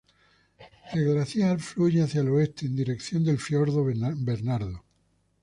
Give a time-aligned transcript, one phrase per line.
[0.93, 4.83] El glaciar fluye hacia el oeste en dirección del fiordo Bernardo.